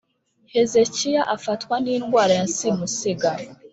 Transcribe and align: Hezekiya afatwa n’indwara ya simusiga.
Hezekiya 0.53 1.21
afatwa 1.35 1.75
n’indwara 1.83 2.33
ya 2.39 2.47
simusiga. 2.55 3.31